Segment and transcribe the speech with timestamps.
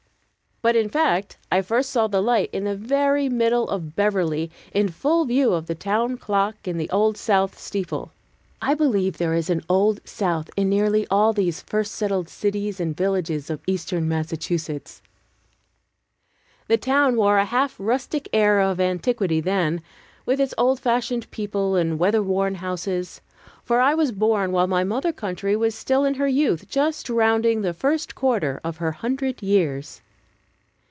[0.63, 4.89] But, in fact, I first saw the light in the very middle of Beverly, in
[4.89, 8.11] full view of the town clock and the Old South steeple.
[8.61, 12.95] (I believe there is an "Old South" in nearly all these first settled cities and
[12.95, 15.01] villages of Eastern Massachusetts.)
[16.67, 19.81] The town wore a half rustic air of antiquity then,
[20.27, 23.19] with its old fashioned people and weather worn houses;
[23.63, 27.63] for I was born while my mother century was still in her youth, just rounding
[27.63, 30.01] the first quarter of her hundred years.